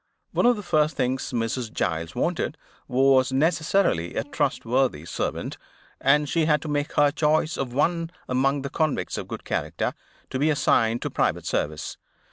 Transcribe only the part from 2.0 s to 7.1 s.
wanted was necessarily a trustworthy servant, and she had to make